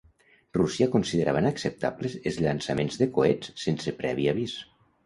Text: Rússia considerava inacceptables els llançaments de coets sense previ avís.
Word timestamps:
Rússia 0.57 0.87
considerava 0.95 1.43
inacceptables 1.45 2.17
els 2.33 2.41
llançaments 2.47 2.99
de 3.05 3.13
coets 3.21 3.55
sense 3.67 3.97
previ 4.03 4.31
avís. 4.35 4.63